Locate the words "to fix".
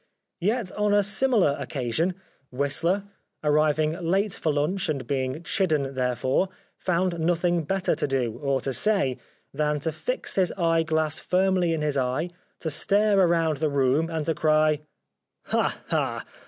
9.81-10.37